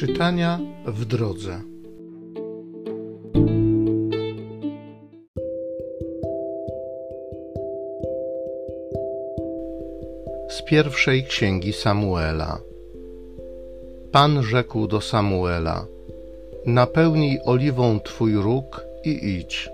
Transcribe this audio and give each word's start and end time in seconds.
Czytania 0.00 0.58
w 0.86 1.04
drodze. 1.04 1.60
Z 10.48 10.62
pierwszej 10.62 11.24
księgi 11.24 11.72
Samuela. 11.72 12.60
Pan 14.12 14.42
rzekł 14.42 14.86
do 14.86 15.00
Samuela: 15.00 15.86
Napełnij 16.66 17.38
oliwą 17.44 18.00
twój 18.00 18.34
róg 18.34 18.84
i 19.04 19.38
idź. 19.38 19.70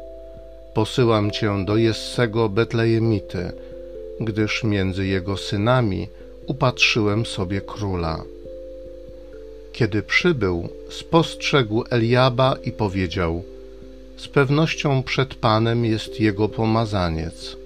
Posyłam 0.74 1.30
cię 1.30 1.64
do 1.64 1.76
Jessego 1.76 2.48
Betlejemity, 2.48 3.52
gdyż 4.20 4.64
między 4.64 5.06
jego 5.06 5.36
synami 5.36 6.08
upatrzyłem 6.46 7.26
sobie 7.26 7.60
króla. 7.60 8.35
Kiedy 9.76 10.02
przybył, 10.02 10.68
spostrzegł 10.90 11.84
Eliaba 11.90 12.56
i 12.64 12.72
powiedział: 12.72 13.42
Z 14.16 14.28
pewnością 14.28 15.02
przed 15.02 15.34
Panem 15.34 15.84
jest 15.84 16.20
jego 16.20 16.48
pomazaniec. 16.48 17.56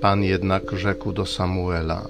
Pan 0.00 0.24
jednak 0.24 0.78
rzekł 0.78 1.12
do 1.12 1.26
Samuela: 1.26 2.08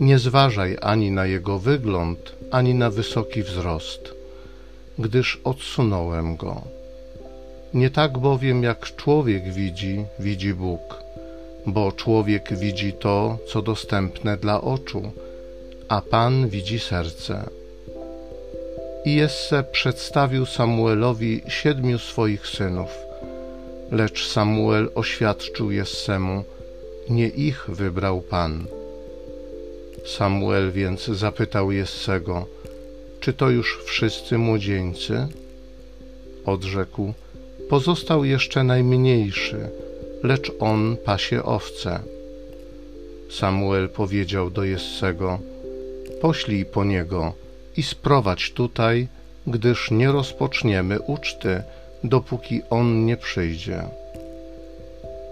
Nie 0.00 0.18
zważaj 0.18 0.76
ani 0.80 1.10
na 1.10 1.26
jego 1.26 1.58
wygląd, 1.58 2.32
ani 2.50 2.74
na 2.74 2.90
wysoki 2.90 3.42
wzrost, 3.42 4.14
gdyż 4.98 5.40
odsunąłem 5.44 6.36
go. 6.36 6.62
Nie 7.74 7.90
tak 7.90 8.18
bowiem 8.18 8.62
jak 8.62 8.96
człowiek 8.96 9.52
widzi, 9.52 10.04
widzi 10.18 10.54
Bóg, 10.54 10.80
bo 11.66 11.92
człowiek 11.92 12.58
widzi 12.58 12.92
to, 12.92 13.38
co 13.48 13.62
dostępne 13.62 14.36
dla 14.36 14.60
oczu, 14.60 15.12
a 15.88 16.00
Pan 16.00 16.48
widzi 16.48 16.78
serce. 16.78 17.59
I 19.04 19.14
Jesse 19.14 19.64
przedstawił 19.72 20.46
Samuelowi 20.46 21.42
siedmiu 21.48 21.98
swoich 21.98 22.46
synów. 22.46 22.88
Lecz 23.92 24.28
Samuel 24.28 24.90
oświadczył 24.94 25.70
Jessemu, 25.70 26.44
nie 27.10 27.28
ich 27.28 27.66
wybrał 27.68 28.20
Pan. 28.20 28.66
Samuel 30.06 30.72
więc 30.72 31.06
zapytał 31.06 31.72
Jessego, 31.72 32.46
czy 33.20 33.32
to 33.32 33.50
już 33.50 33.78
wszyscy 33.84 34.38
młodzieńcy? 34.38 35.28
Odrzekł, 36.46 37.12
pozostał 37.68 38.24
jeszcze 38.24 38.64
najmniejszy, 38.64 39.68
lecz 40.22 40.52
on 40.60 40.96
pasie 41.04 41.42
owce. 41.42 42.00
Samuel 43.30 43.88
powiedział 43.88 44.50
do 44.50 44.64
Jessego, 44.64 45.38
poślij 46.20 46.64
po 46.64 46.84
niego, 46.84 47.32
i 47.76 47.82
sprowadź 47.82 48.52
tutaj, 48.52 49.08
gdyż 49.46 49.90
nie 49.90 50.12
rozpoczniemy 50.12 51.00
uczty, 51.00 51.62
dopóki 52.04 52.62
on 52.70 53.06
nie 53.06 53.16
przyjdzie. 53.16 53.82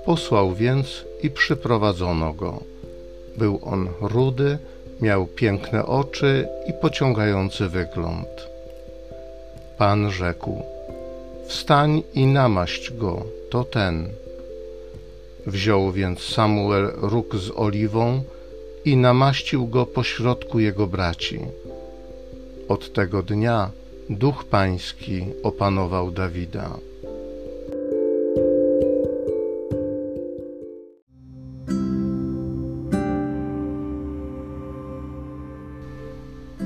Posłał 0.05 0.55
więc 0.55 1.05
i 1.23 1.31
przyprowadzono 1.31 2.33
go. 2.33 2.61
Był 3.37 3.61
on 3.63 3.89
rudy, 4.01 4.59
miał 5.01 5.27
piękne 5.27 5.87
oczy 5.87 6.49
i 6.67 6.73
pociągający 6.73 7.69
wygląd. 7.69 8.49
Pan 9.79 10.11
rzekł: 10.11 10.63
Wstań 11.47 12.03
i 12.15 12.27
namaść 12.27 12.93
go, 12.93 13.23
to 13.51 13.65
ten. 13.65 14.09
Wziął 15.47 15.93
więc 15.93 16.21
Samuel 16.21 16.93
róg 16.97 17.37
z 17.37 17.51
oliwą 17.57 18.23
i 18.85 18.97
namaścił 18.97 19.67
go 19.67 19.87
pośrodku 19.87 20.61
jego 20.61 20.87
braci. 20.87 21.41
Od 22.69 22.93
tego 22.93 23.23
dnia 23.23 23.71
duch 24.11 24.45
pański 24.45 25.25
opanował 25.43 26.11
Dawida. 26.11 26.71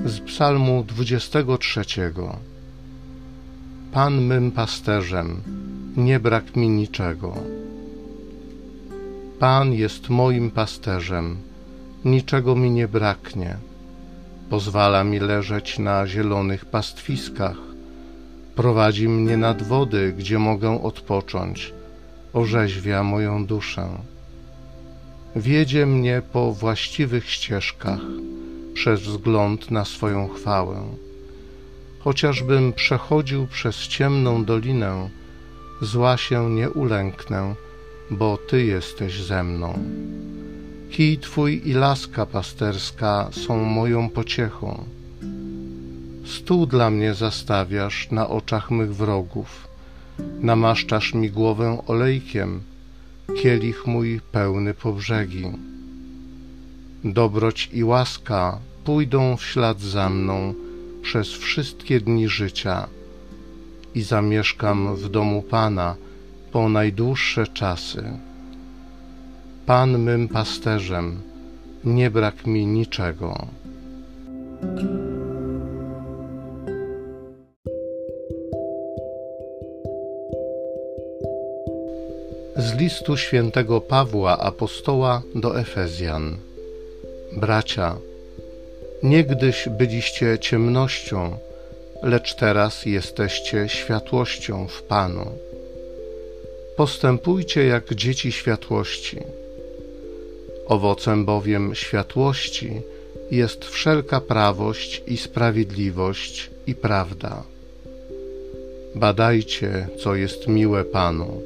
Z 0.04 0.20
Psalmu 0.20 0.84
23. 0.88 1.80
Pan 3.92 4.24
mym 4.26 4.50
pasterzem, 4.50 5.42
nie 5.96 6.20
brak 6.20 6.56
mi 6.56 6.69
niczego. 6.69 7.34
Pan 9.38 9.72
jest 9.72 10.08
moim 10.08 10.50
pasterzem, 10.50 11.36
niczego 12.04 12.56
mi 12.56 12.70
nie 12.70 12.88
braknie 12.88 13.71
pozwala 14.52 15.04
mi 15.04 15.18
leżeć 15.20 15.78
na 15.78 16.06
zielonych 16.06 16.64
pastwiskach, 16.64 17.56
prowadzi 18.54 19.08
mnie 19.08 19.36
nad 19.36 19.62
wody, 19.62 20.14
gdzie 20.18 20.38
mogę 20.38 20.82
odpocząć, 20.82 21.72
orzeźwia 22.32 23.02
moją 23.02 23.46
duszę. 23.46 23.88
Wiedzie 25.36 25.86
mnie 25.86 26.22
po 26.32 26.52
właściwych 26.52 27.30
ścieżkach, 27.30 28.00
przez 28.74 29.00
wzgląd 29.00 29.70
na 29.70 29.84
swoją 29.84 30.28
chwałę. 30.28 30.76
Chociażbym 32.00 32.72
przechodził 32.72 33.46
przez 33.46 33.76
ciemną 33.76 34.44
dolinę, 34.44 35.08
zła 35.80 36.16
się 36.16 36.50
nie 36.50 36.70
ulęknę, 36.70 37.54
bo 38.10 38.38
Ty 38.48 38.64
jesteś 38.64 39.22
ze 39.22 39.44
mną. 39.44 39.78
Kij 40.92 41.19
Twój 41.19 41.62
i 41.64 41.72
laska 41.75 42.26
pasterska 42.26 43.28
są 43.32 43.64
moją 43.64 44.10
pociechą. 44.10 44.84
Stół 46.25 46.66
dla 46.66 46.91
mnie 46.91 47.14
zastawiasz 47.14 48.10
na 48.10 48.28
oczach 48.28 48.70
mych 48.70 48.94
wrogów, 48.94 49.69
namaszczasz 50.41 51.14
mi 51.14 51.31
głowę 51.31 51.82
olejkiem, 51.86 52.60
kielich 53.42 53.86
mój 53.86 54.20
pełny 54.32 54.75
po 54.75 54.92
brzegi. 54.92 55.44
Dobroć 57.04 57.70
i 57.72 57.84
łaska 57.84 58.58
pójdą 58.84 59.36
w 59.36 59.44
ślad 59.44 59.81
za 59.81 60.08
mną 60.08 60.54
przez 61.02 61.28
wszystkie 61.32 62.00
dni 62.00 62.28
życia 62.28 62.86
i 63.94 64.02
zamieszkam 64.02 64.97
w 64.97 65.08
domu 65.08 65.42
Pana 65.42 65.97
po 66.52 66.69
najdłuższe 66.69 67.47
czasy. 67.47 68.31
Pan 69.66 69.98
mym 69.98 70.28
pasterzem, 70.28 71.22
nie 71.84 72.10
brak 72.10 72.46
mi 72.46 72.66
niczego. 72.66 73.46
Z 82.56 82.74
listu 82.74 83.16
świętego 83.16 83.80
Pawła 83.80 84.38
apostoła 84.38 85.22
do 85.34 85.60
Efezjan. 85.60 86.36
Bracia, 87.32 87.96
niegdyś 89.02 89.68
byliście 89.68 90.38
ciemnością, 90.38 91.36
lecz 92.02 92.34
teraz 92.34 92.86
jesteście 92.86 93.68
światłością 93.68 94.68
w 94.68 94.82
Panu. 94.82 95.26
Postępujcie 96.76 97.64
jak 97.64 97.94
dzieci 97.94 98.32
światłości 98.32 99.18
Owocem 100.66 101.24
bowiem 101.24 101.74
światłości 101.74 102.70
jest 103.30 103.64
wszelka 103.64 104.20
prawość 104.20 105.02
i 105.06 105.16
sprawiedliwość 105.16 106.50
i 106.66 106.74
prawda. 106.74 107.42
Badajcie, 108.94 109.88
co 109.98 110.14
jest 110.14 110.48
miłe 110.48 110.84
Panu, 110.84 111.42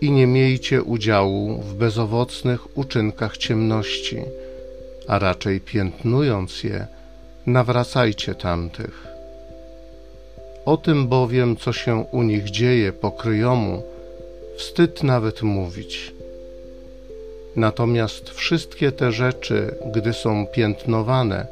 i 0.00 0.10
nie 0.10 0.26
miejcie 0.26 0.82
udziału 0.82 1.62
w 1.62 1.74
bezowocnych 1.74 2.78
uczynkach 2.78 3.36
ciemności, 3.36 4.18
a 5.08 5.18
raczej 5.18 5.60
piętnując 5.60 6.64
je, 6.64 6.86
nawracajcie 7.46 8.34
tamtych. 8.34 9.06
O 10.64 10.76
tym 10.76 11.08
bowiem, 11.08 11.56
co 11.56 11.72
się 11.72 12.06
u 12.12 12.22
nich 12.22 12.50
dzieje 12.50 12.92
pokryjomu, 12.92 13.82
wstyd 14.58 15.02
nawet 15.02 15.42
mówić 15.42 16.12
Natomiast 17.56 18.30
wszystkie 18.30 18.92
te 18.92 19.12
rzeczy, 19.12 19.74
gdy 19.94 20.12
są 20.12 20.46
piętnowane, 20.46 21.46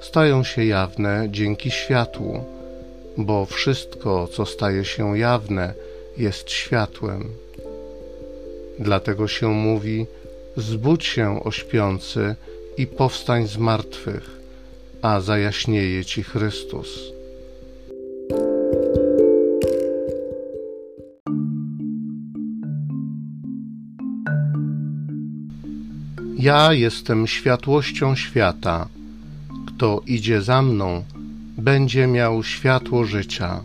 stają 0.00 0.44
się 0.44 0.64
jawne 0.64 1.28
dzięki 1.30 1.70
światłu, 1.70 2.44
bo 3.16 3.46
wszystko, 3.46 4.28
co 4.28 4.46
staje 4.46 4.84
się 4.84 5.18
jawne, 5.18 5.74
jest 6.18 6.50
światłem. 6.50 7.28
Dlatego 8.78 9.28
się 9.28 9.48
mówi: 9.48 10.06
Zbudź 10.56 11.04
się, 11.04 11.44
ośpiący, 11.44 12.34
i 12.76 12.86
powstań 12.86 13.48
z 13.48 13.56
martwych, 13.56 14.30
a 15.02 15.20
zajaśnieje 15.20 16.04
ci 16.04 16.22
Chrystus. 16.22 17.15
Ja 26.46 26.72
jestem 26.72 27.26
światłością 27.26 28.14
świata. 28.14 28.88
Kto 29.66 30.02
idzie 30.06 30.42
za 30.42 30.62
mną, 30.62 31.04
będzie 31.58 32.06
miał 32.06 32.42
światło 32.42 33.04
życia. 33.04 33.60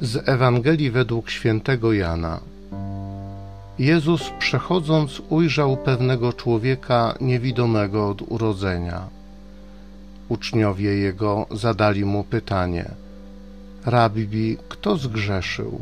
Z 0.00 0.28
Ewangelii 0.28 0.90
według 0.90 1.30
świętego 1.30 1.92
Jana. 1.92 2.40
Jezus 3.78 4.22
przechodząc 4.38 5.22
ujrzał 5.28 5.76
pewnego 5.76 6.32
człowieka 6.32 7.14
niewidomego 7.20 8.08
od 8.08 8.22
urodzenia. 8.22 9.17
Uczniowie 10.28 10.98
jego 10.98 11.46
zadali 11.50 12.04
mu 12.04 12.24
pytanie: 12.24 12.90
Rabbi, 13.86 14.56
kto 14.68 14.96
zgrzeszył? 14.96 15.80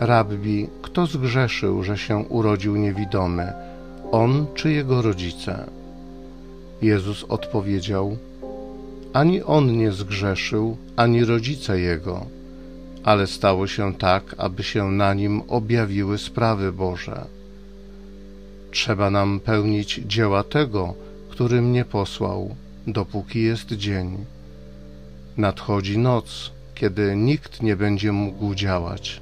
Rabbi, 0.00 0.68
kto 0.82 1.06
zgrzeszył, 1.06 1.82
że 1.82 1.98
się 1.98 2.16
urodził 2.16 2.76
niewidomy, 2.76 3.52
on 4.12 4.46
czy 4.54 4.72
jego 4.72 5.02
rodzice? 5.02 5.66
Jezus 6.82 7.24
odpowiedział: 7.24 8.16
Ani 9.12 9.42
on 9.42 9.76
nie 9.76 9.92
zgrzeszył, 9.92 10.76
ani 10.96 11.24
rodzice 11.24 11.80
jego 11.80 12.26
ale 13.02 13.26
stało 13.26 13.66
się 13.66 13.94
tak, 13.94 14.34
aby 14.38 14.62
się 14.62 14.90
na 14.90 15.14
nim 15.14 15.42
objawiły 15.48 16.18
sprawy 16.18 16.72
Boże. 16.72 17.24
Trzeba 18.70 19.10
nam 19.10 19.40
pełnić 19.40 20.00
dzieła 20.06 20.44
tego, 20.44 20.94
który 21.42 21.62
mnie 21.62 21.84
posłał, 21.84 22.56
dopóki 22.86 23.42
jest 23.42 23.72
dzień. 23.72 24.24
Nadchodzi 25.36 25.98
noc, 25.98 26.50
kiedy 26.74 27.16
nikt 27.16 27.62
nie 27.62 27.76
będzie 27.76 28.12
mógł 28.12 28.54
działać. 28.54 29.20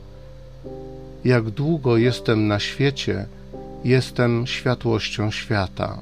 Jak 1.25 1.50
długo 1.50 1.96
jestem 1.96 2.49
na 2.49 2.58
świecie, 2.58 3.26
jestem 3.84 4.46
światłością 4.46 5.31
świata. 5.31 6.00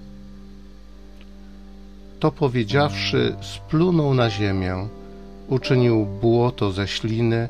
To 2.20 2.32
powiedziawszy, 2.32 3.36
splunął 3.40 4.14
na 4.14 4.30
ziemię, 4.30 4.88
uczynił 5.48 6.06
błoto 6.06 6.72
ze 6.72 6.88
śliny 6.88 7.48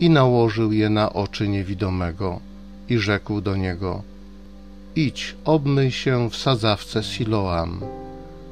i 0.00 0.10
nałożył 0.10 0.72
je 0.72 0.88
na 0.88 1.12
oczy 1.12 1.48
niewidomego 1.48 2.40
i 2.88 2.98
rzekł 2.98 3.40
do 3.40 3.56
niego 3.56 4.02
Idź, 4.96 5.36
obmyj 5.44 5.90
się 5.90 6.30
w 6.30 6.36
sadzawce 6.36 7.02
Siloam, 7.02 7.80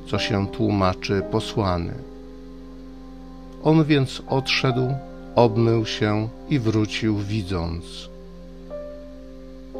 co 0.07 0.19
się 0.19 0.49
tłumaczy 0.49 1.23
posłany. 1.31 1.95
On 3.63 3.85
więc 3.85 4.23
odszedł, 4.29 4.95
obmył 5.35 5.87
się 5.87 6.29
i 6.49 6.59
wrócił 6.59 7.19
widząc. 7.19 7.85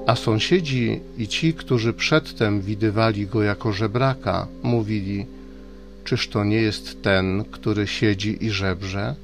A 0.07 0.17
sąsiedzi 0.17 1.01
i 1.19 1.29
ci, 1.29 1.55
którzy 1.55 1.93
przedtem 1.93 2.61
widywali 2.61 3.27
go 3.27 3.43
jako 3.43 3.73
żebraka, 3.73 4.47
mówili: 4.63 5.27
Czyż 6.05 6.29
to 6.29 6.45
nie 6.45 6.57
jest 6.57 7.03
ten, 7.03 7.45
który 7.51 7.87
siedzi 7.87 8.45
i 8.45 8.51
żebrze? 8.51 9.15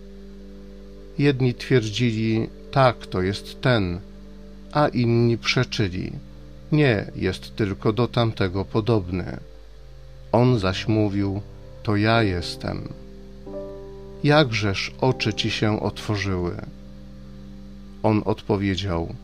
Jedni 1.18 1.54
twierdzili, 1.54 2.48
tak, 2.70 3.06
to 3.06 3.22
jest 3.22 3.60
ten, 3.60 4.00
a 4.72 4.88
inni 4.88 5.38
przeczyli, 5.38 6.12
nie, 6.72 7.10
jest 7.16 7.56
tylko 7.56 7.92
do 7.92 8.08
tamtego 8.08 8.64
podobny. 8.64 9.38
On 10.32 10.58
zaś 10.58 10.88
mówił, 10.88 11.40
to 11.82 11.96
ja 11.96 12.22
jestem. 12.22 12.88
Jakżeż 14.24 14.92
oczy 15.00 15.34
ci 15.34 15.50
się 15.50 15.80
otworzyły? 15.80 16.56
On 18.02 18.22
odpowiedział, 18.24 19.14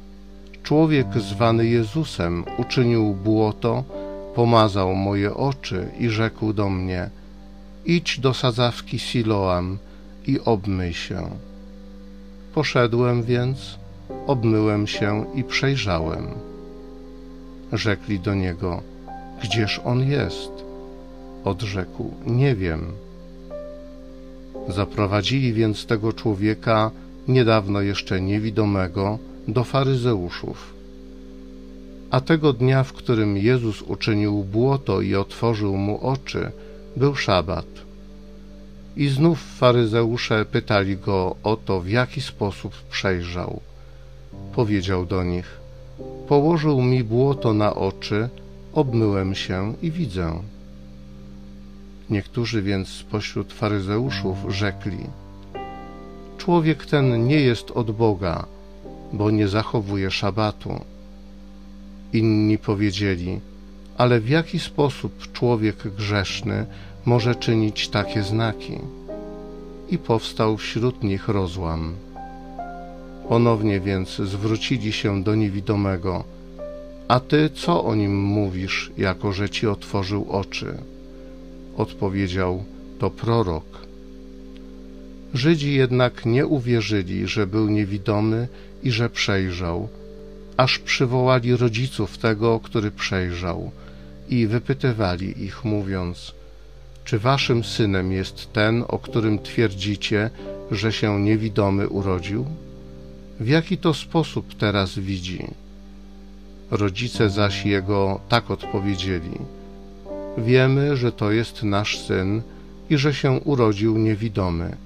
człowiek 0.62 1.06
zwany 1.18 1.66
Jezusem 1.66 2.44
uczynił 2.58 3.14
błoto, 3.14 3.84
pomazał 4.34 4.94
moje 4.94 5.34
oczy 5.34 5.88
i 5.98 6.08
rzekł 6.08 6.52
do 6.52 6.68
mnie, 6.70 7.10
idź 7.86 8.20
do 8.20 8.34
sadzawki 8.34 8.98
Siloam 8.98 9.78
i 10.26 10.40
obmyj 10.40 10.94
się. 10.94 11.30
Poszedłem 12.54 13.22
więc, 13.22 13.78
obmyłem 14.26 14.86
się 14.86 15.24
i 15.34 15.44
przejrzałem. 15.44 16.26
Rzekli 17.72 18.20
do 18.20 18.34
niego, 18.34 18.82
gdzież 19.42 19.80
on 19.84 20.10
jest? 20.10 20.67
Odrzekł, 21.44 22.14
nie 22.26 22.56
wiem. 22.56 22.92
Zaprowadzili 24.68 25.52
więc 25.52 25.86
tego 25.86 26.12
człowieka, 26.12 26.90
niedawno 27.28 27.80
jeszcze 27.80 28.20
niewidomego, 28.20 29.18
do 29.48 29.64
faryzeuszów. 29.64 30.74
A 32.10 32.20
tego 32.20 32.52
dnia, 32.52 32.84
w 32.84 32.92
którym 32.92 33.36
Jezus 33.36 33.82
uczynił 33.82 34.44
błoto 34.44 35.00
i 35.00 35.14
otworzył 35.14 35.76
mu 35.76 36.00
oczy, 36.06 36.50
był 36.96 37.14
szabat. 37.14 37.66
I 38.96 39.08
znów 39.08 39.38
faryzeusze 39.58 40.44
pytali 40.44 40.96
go 40.96 41.36
o 41.42 41.56
to, 41.56 41.80
w 41.80 41.88
jaki 41.88 42.20
sposób 42.20 42.72
przejrzał. 42.90 43.60
Powiedział 44.54 45.06
do 45.06 45.24
nich: 45.24 45.60
Położył 46.28 46.82
mi 46.82 47.04
błoto 47.04 47.54
na 47.54 47.74
oczy, 47.74 48.28
obmyłem 48.72 49.34
się 49.34 49.74
i 49.82 49.90
widzę. 49.90 50.42
Niektórzy 52.10 52.62
więc 52.62 52.88
spośród 52.88 53.52
faryzeuszów 53.52 54.36
rzekli: 54.48 54.98
Człowiek 56.38 56.86
ten 56.86 57.26
nie 57.26 57.40
jest 57.40 57.70
od 57.70 57.90
Boga, 57.90 58.46
bo 59.12 59.30
nie 59.30 59.48
zachowuje 59.48 60.10
szabatu. 60.10 60.80
Inni 62.12 62.58
powiedzieli: 62.58 63.40
Ale 63.98 64.20
w 64.20 64.28
jaki 64.28 64.58
sposób 64.58 65.32
człowiek 65.32 65.76
grzeszny 65.96 66.66
może 67.04 67.34
czynić 67.34 67.88
takie 67.88 68.22
znaki. 68.22 68.78
I 69.90 69.98
powstał 69.98 70.56
wśród 70.56 71.02
nich 71.02 71.28
rozłam. 71.28 71.94
Ponownie 73.28 73.80
więc 73.80 74.16
zwrócili 74.16 74.92
się 74.92 75.22
do 75.22 75.34
niewidomego. 75.34 76.24
A 77.08 77.20
ty 77.20 77.50
co 77.54 77.84
o 77.84 77.94
nim 77.94 78.22
mówisz, 78.24 78.92
jako 78.98 79.32
że 79.32 79.50
ci 79.50 79.66
otworzył 79.66 80.26
oczy? 80.30 80.78
Odpowiedział, 81.78 82.64
to 82.98 83.10
prorok. 83.10 83.64
Żydzi 85.34 85.74
jednak 85.74 86.26
nie 86.26 86.46
uwierzyli, 86.46 87.28
że 87.28 87.46
był 87.46 87.68
niewidomy 87.68 88.48
i 88.82 88.90
że 88.90 89.10
przejrzał, 89.10 89.88
aż 90.56 90.78
przywołali 90.78 91.56
rodziców 91.56 92.18
tego, 92.18 92.60
który 92.60 92.90
przejrzał, 92.90 93.70
i 94.28 94.46
wypytywali 94.46 95.44
ich, 95.44 95.64
mówiąc: 95.64 96.34
czy 97.04 97.18
waszym 97.18 97.64
synem 97.64 98.12
jest 98.12 98.52
ten, 98.52 98.84
o 98.88 98.98
którym 98.98 99.38
twierdzicie, 99.38 100.30
że 100.70 100.92
się 100.92 101.20
niewidomy 101.20 101.88
urodził? 101.88 102.46
W 103.40 103.48
jaki 103.48 103.78
to 103.78 103.94
sposób 103.94 104.54
teraz 104.54 104.98
widzi? 104.98 105.46
Rodzice 106.70 107.30
zaś 107.30 107.66
jego 107.66 108.20
tak 108.28 108.50
odpowiedzieli: 108.50 109.57
Wiemy, 110.44 110.96
że 110.96 111.12
to 111.12 111.32
jest 111.32 111.62
nasz 111.62 111.98
syn 111.98 112.42
i 112.90 112.98
że 112.98 113.14
się 113.14 113.32
urodził 113.32 113.98
niewidomy. 113.98 114.76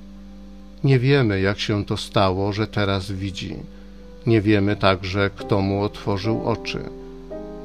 Nie 0.85 0.99
wiemy, 0.99 1.41
jak 1.41 1.59
się 1.59 1.85
to 1.85 1.97
stało, 1.97 2.53
że 2.53 2.67
teraz 2.67 3.13
widzi. 3.13 3.57
Nie 4.27 4.41
wiemy 4.41 4.77
także, 4.77 5.31
kto 5.37 5.61
mu 5.61 5.83
otworzył 5.83 6.45
oczy. 6.45 6.81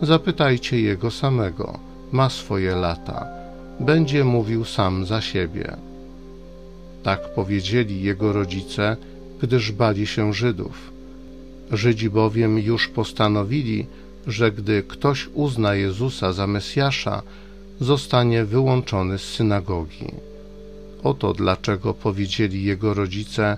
Zapytajcie 0.02 0.82
jego 0.82 1.12
samego, 1.12 1.80
ma 2.12 2.30
swoje 2.30 2.76
lata 2.76 3.38
będzie 3.80 4.24
mówił 4.24 4.66
sam 4.66 5.06
za 5.06 5.22
siebie. 5.22 5.78
Tak 7.04 7.34
powiedzieli 7.34 8.02
jego 8.02 8.34
rodzice, 8.34 8.98
gdyż 9.42 9.72
bali 9.72 10.08
się 10.08 10.34
Żydów. 10.34 10.92
Żydzi 11.72 12.10
bowiem 12.10 12.60
już 12.60 12.88
postanowili, 12.88 13.86
że 14.28 14.52
gdy 14.52 14.84
ktoś 14.84 15.30
uzna 15.34 15.76
Jezusa 15.76 16.34
za 16.34 16.48
Mesjasza, 16.48 17.22
zostanie 17.80 18.46
wyłączony 18.46 19.18
z 19.18 19.24
synagogi. 19.24 20.12
Oto 21.04 21.34
dlaczego 21.34 21.94
powiedzieli 21.94 22.64
jego 22.64 22.94
rodzice: 22.94 23.58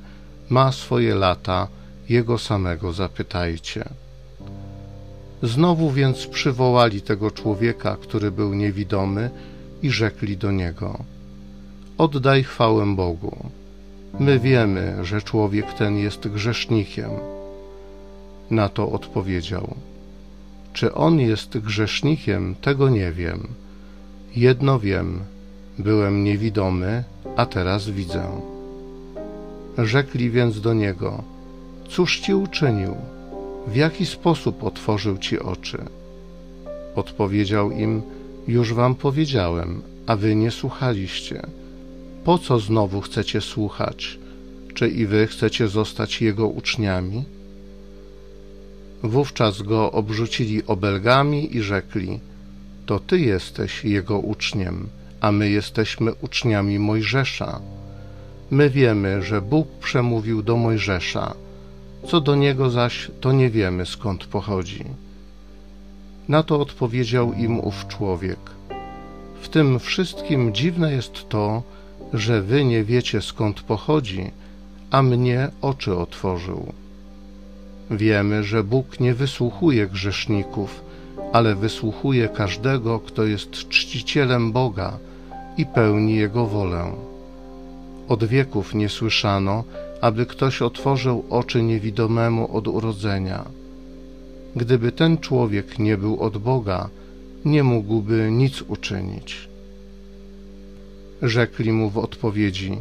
Ma 0.50 0.72
swoje 0.72 1.16
lata, 1.16 1.68
jego 2.10 2.38
samego 2.38 2.94
zapytajcie. 2.94 3.86
Znowu 5.44 5.92
więc 5.92 6.28
przywołali 6.28 7.02
tego 7.02 7.32
człowieka, 7.32 7.98
który 8.02 8.32
był 8.32 8.54
niewidomy, 8.54 9.30
i 9.84 9.92
rzekli 9.92 10.38
do 10.38 10.52
niego: 10.52 11.00
Oddaj 11.98 12.44
chwałę 12.44 12.96
Bogu. 12.96 13.50
My 14.20 14.40
wiemy, 14.40 15.06
że 15.06 15.22
człowiek 15.22 15.74
ten 15.74 15.98
jest 15.98 16.28
grzesznikiem. 16.28 17.10
Na 18.52 18.70
to 18.70 18.92
odpowiedział: 18.92 19.76
Czy 20.74 20.94
on 20.94 21.20
jest 21.20 21.58
grzesznikiem, 21.58 22.56
tego 22.62 22.90
nie 22.90 23.12
wiem. 23.12 23.48
Jedno 24.36 24.80
wiem: 24.80 25.20
byłem 25.80 26.24
niewidomy, 26.24 27.04
a 27.36 27.46
teraz 27.46 27.90
widzę. 27.90 28.42
Rzekli 29.78 30.30
więc 30.30 30.62
do 30.62 30.74
niego: 30.74 31.24
Cóż 31.90 32.20
ci 32.20 32.34
uczynił? 32.34 32.96
W 33.68 33.76
jaki 33.76 34.06
sposób 34.06 34.64
otworzył 34.64 35.18
ci 35.18 35.40
oczy? 35.40 35.78
Odpowiedział 36.96 37.72
im: 37.72 38.02
Już 38.48 38.74
wam 38.74 38.96
powiedziałem, 38.96 39.82
a 40.08 40.16
wy 40.16 40.36
nie 40.36 40.52
słuchaliście. 40.52 41.42
Po 42.24 42.38
co 42.38 42.60
znowu 42.60 43.02
chcecie 43.02 43.42
słuchać? 43.42 44.20
Czy 44.74 44.88
i 44.88 45.06
wy 45.06 45.28
chcecie 45.28 45.68
zostać 45.68 46.22
jego 46.22 46.48
uczniami? 46.48 47.24
Wówczas 49.04 49.62
go 49.62 49.92
obrzucili 49.92 50.66
obelgami 50.66 51.58
i 51.58 51.62
rzekli: 51.62 52.20
To 52.90 53.00
ty 53.00 53.20
jesteś 53.20 53.86
jego 53.86 54.20
uczniem, 54.20 54.90
a 55.22 55.32
my 55.32 55.50
jesteśmy 55.50 56.14
uczniami 56.22 56.80
Mojżesza. 56.80 57.60
My 58.52 58.70
wiemy, 58.70 59.24
że 59.24 59.42
Bóg 59.42 59.68
przemówił 59.80 60.44
do 60.44 60.58
Mojżesza, 60.58 61.34
co 62.08 62.22
do 62.22 62.36
niego 62.36 62.70
zaś 62.70 63.12
to 63.22 63.32
nie 63.32 63.50
wiemy 63.50 63.86
skąd 63.86 64.26
pochodzi. 64.26 64.86
Na 66.28 66.44
to 66.44 66.60
odpowiedział 66.62 67.34
im 67.34 67.60
ów 67.60 67.88
człowiek: 67.88 68.40
W 69.42 69.50
tym 69.50 69.80
wszystkim 69.80 70.54
dziwne 70.54 70.94
jest 70.94 71.30
to, 71.30 71.64
że 72.14 72.42
wy 72.42 72.66
nie 72.66 72.84
wiecie 72.84 73.22
skąd 73.22 73.62
pochodzi, 73.62 74.32
a 74.92 75.02
mnie 75.02 75.50
oczy 75.62 75.96
otworzył. 75.96 76.74
Wiemy, 77.92 78.44
że 78.44 78.64
Bóg 78.64 79.00
nie 79.00 79.14
wysłuchuje 79.14 79.88
grzeszników, 79.88 80.89
ale 81.34 81.56
wysłuchuje 81.56 82.30
każdego, 82.30 83.00
kto 83.00 83.24
jest 83.24 83.52
czcicielem 83.52 84.52
Boga 84.52 84.98
i 85.58 85.66
pełni 85.66 86.16
Jego 86.16 86.46
wolę. 86.46 86.92
Od 88.08 88.24
wieków 88.24 88.76
nie 88.76 88.90
słyszano, 88.90 89.64
aby 90.02 90.26
ktoś 90.26 90.62
otworzył 90.62 91.26
oczy 91.30 91.64
niewidomemu 91.64 92.58
od 92.58 92.68
urodzenia. 92.68 93.46
Gdyby 94.56 94.92
ten 94.92 95.18
człowiek 95.18 95.80
nie 95.80 95.98
był 95.98 96.20
od 96.20 96.38
Boga, 96.38 96.90
nie 97.46 97.64
mógłby 97.64 98.30
nic 98.32 98.62
uczynić. 98.62 99.50
Rzekli 101.22 101.72
mu 101.72 101.90
w 101.90 101.98
odpowiedzi: 101.98 102.78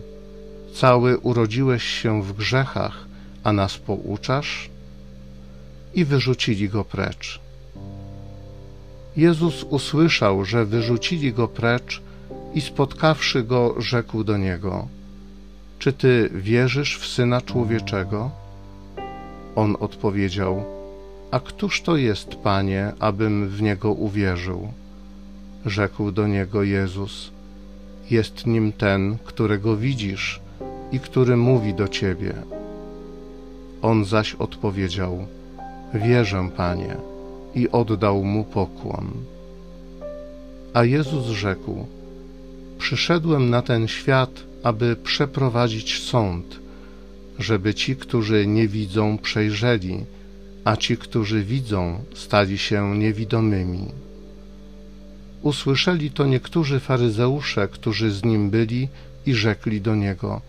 Cały 0.75 1.19
urodziłeś 1.19 1.83
się 1.83 2.23
w 2.23 2.33
grzechach, 2.33 3.07
a 3.45 3.52
nas 3.52 3.78
pouczasz? 3.78 4.71
I 5.95 6.05
wyrzucili 6.05 6.69
go 6.69 6.85
precz. 6.85 7.48
Jezus 9.18 9.64
usłyszał, 9.64 10.44
że 10.44 10.64
wyrzucili 10.64 11.32
go 11.32 11.48
precz 11.48 12.02
i 12.54 12.60
spotkawszy 12.60 13.42
go, 13.42 13.75
rzekł 13.78 14.25
do 14.25 14.37
niego: 14.37 14.88
Czy 15.78 15.92
ty 15.92 16.30
wierzysz 16.34 16.98
w 16.98 17.06
syna 17.06 17.40
człowieczego? 17.40 18.30
On 19.56 19.76
odpowiedział: 19.80 20.64
A 21.30 21.40
któż 21.40 21.82
to 21.82 21.96
jest, 21.96 22.34
panie, 22.34 22.92
abym 22.98 23.48
w 23.48 23.62
niego 23.62 23.92
uwierzył? 23.92 24.68
Rzekł 25.66 26.12
do 26.12 26.26
niego 26.26 26.62
Jezus: 26.62 27.30
Jest 28.10 28.46
nim 28.46 28.72
ten, 28.72 29.18
którego 29.25 29.76
widzisz 29.76 30.40
i 30.92 31.00
który 31.00 31.37
mówi 31.37 31.75
do 31.75 31.88
ciebie. 31.88 32.32
On 33.82 34.04
zaś 34.04 34.34
odpowiedział: 34.34 35.26
Wierzę, 35.94 36.50
panie, 36.56 36.96
i 37.58 37.68
oddał 37.70 38.24
mu 38.24 38.44
pokłon. 38.44 39.10
A 40.74 40.84
Jezus 40.84 41.26
rzekł: 41.26 41.86
Przyszedłem 42.78 43.50
na 43.50 43.62
ten 43.62 43.88
świat, 43.88 44.30
aby 44.62 44.96
przeprowadzić 44.96 46.02
sąd, 46.02 46.60
żeby 47.38 47.74
ci, 47.74 47.96
którzy 47.96 48.46
nie 48.46 48.68
widzą, 48.68 49.18
przejrzeli, 49.18 50.04
a 50.64 50.76
ci, 50.76 50.96
którzy 50.96 51.44
widzą, 51.44 52.04
stali 52.14 52.58
się 52.58 52.98
niewidomymi. 52.98 53.86
Usłyszeli 55.42 56.10
to 56.10 56.26
niektórzy 56.26 56.80
faryzeusze, 56.80 57.68
którzy 57.68 58.10
z 58.10 58.24
nim 58.24 58.50
byli, 58.50 58.88
i 59.26 59.34
rzekli 59.34 59.80
do 59.80 59.94
niego: 59.94 60.40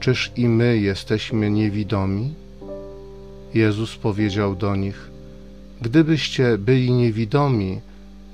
Czyż 0.00 0.32
i 0.36 0.48
my 0.48 0.78
jesteśmy 0.78 1.50
niewidomi? 1.50 2.34
Jezus 3.54 3.96
powiedział 3.96 4.54
do 4.54 4.76
nich: 4.76 5.10
Gdybyście 5.82 6.58
byli 6.58 6.92
niewidomi, 6.92 7.80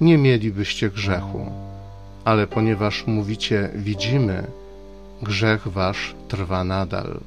nie 0.00 0.18
mielibyście 0.18 0.90
grzechu, 0.90 1.52
ale 2.24 2.46
ponieważ 2.46 3.06
mówicie 3.06 3.70
widzimy, 3.74 4.46
grzech 5.22 5.68
wasz 5.68 6.14
trwa 6.28 6.64
nadal. 6.64 7.20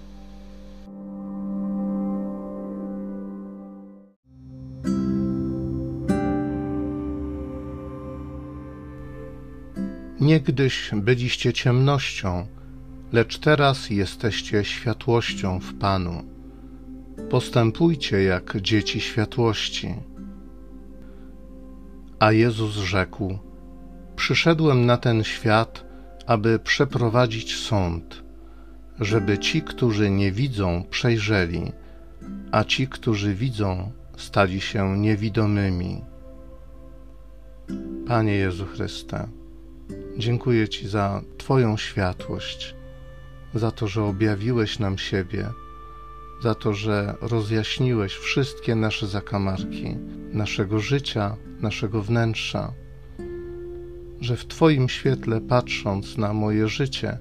Niegdyś 10.20 10.90
byliście 10.94 11.54
ciemnością, 11.54 12.48
lecz 13.14 13.38
teraz 13.38 13.90
jesteście 13.90 14.66
światłością 14.66 15.60
w 15.60 15.74
Panu. 15.74 16.37
Postępujcie 17.30 18.24
jak 18.24 18.62
dzieci 18.62 19.02
światłości. 19.02 19.96
A 22.20 22.32
Jezus 22.32 22.76
rzekł: 22.76 23.38
Przyszedłem 24.16 24.86
na 24.86 24.98
ten 24.98 25.24
świat, 25.24 25.86
aby 26.26 26.60
przeprowadzić 26.60 27.56
sąd, 27.56 28.24
żeby 29.00 29.38
ci, 29.38 29.62
którzy 29.62 30.10
nie 30.10 30.32
widzą, 30.32 30.84
przejrzeli, 30.90 31.72
a 32.52 32.64
ci, 32.64 32.88
którzy 32.88 33.34
widzą, 33.34 33.92
stali 34.18 34.62
się 34.62 34.98
niewidomymi. 34.98 36.02
Panie 38.08 38.34
Jezu 38.34 38.66
Chryste, 38.66 39.28
dziękuję 40.18 40.70
Ci 40.70 40.88
za 40.88 41.22
Twoją 41.38 41.78
światłość, 41.78 42.76
za 43.54 43.72
to, 43.72 43.88
że 43.88 44.04
objawiłeś 44.04 44.80
nam 44.80 44.98
siebie, 44.98 45.50
za 46.42 46.56
to, 46.56 46.74
że 46.74 47.16
rozjaśniłeś 47.22 48.14
wszystkie 48.14 48.76
nasze 48.76 49.08
zakamarki, 49.08 49.98
naszego 50.34 50.80
życia, 50.80 51.38
naszego 51.62 52.02
wnętrza, 52.02 52.74
że 54.22 54.38
w 54.38 54.48
Twoim 54.48 54.90
świetle 54.90 55.42
patrząc 55.42 56.18
na 56.18 56.34
moje 56.34 56.68
życie, 56.68 57.18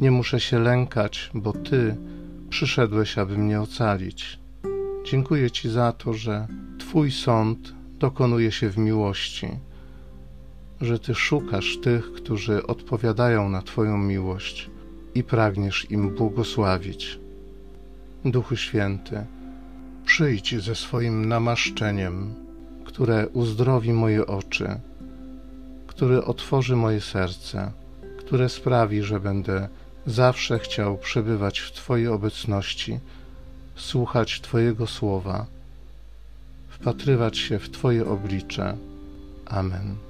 nie 0.00 0.10
muszę 0.10 0.40
się 0.40 0.58
lękać, 0.58 1.30
bo 1.34 1.52
Ty 1.52 1.96
przyszedłeś, 2.48 3.18
aby 3.18 3.38
mnie 3.38 3.60
ocalić. 3.60 4.38
Dziękuję 5.04 5.50
Ci 5.50 5.68
za 5.68 5.92
to, 5.92 6.12
że 6.12 6.46
Twój 6.78 7.10
sąd 7.10 7.74
dokonuje 7.98 8.52
się 8.52 8.70
w 8.70 8.78
miłości, 8.78 9.48
że 10.80 10.98
Ty 10.98 11.14
szukasz 11.14 11.78
tych, 11.78 12.12
którzy 12.12 12.66
odpowiadają 12.66 13.48
na 13.48 13.62
Twoją 13.62 13.98
miłość 13.98 14.70
i 15.14 15.24
pragniesz 15.24 15.90
im 15.90 16.14
błogosławić. 16.14 17.20
Duchu 18.24 18.56
Święty, 18.56 19.24
przyjdź 20.06 20.62
ze 20.64 20.74
swoim 20.74 21.28
namaszczeniem, 21.28 22.34
które 22.84 23.28
uzdrowi 23.28 23.92
moje 23.92 24.26
oczy, 24.26 24.80
które 25.86 26.24
otworzy 26.24 26.76
moje 26.76 27.00
serce, 27.00 27.72
które 28.18 28.48
sprawi, 28.48 29.02
że 29.02 29.20
będę 29.20 29.68
zawsze 30.06 30.58
chciał 30.58 30.98
przebywać 30.98 31.58
w 31.60 31.72
Twojej 31.72 32.08
obecności, 32.08 32.98
słuchać 33.76 34.40
Twojego 34.40 34.86
słowa, 34.86 35.46
wpatrywać 36.68 37.38
się 37.38 37.58
w 37.58 37.70
Twoje 37.70 38.06
oblicze. 38.06 38.76
Amen. 39.46 40.09